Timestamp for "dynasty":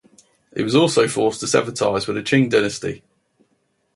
2.49-3.03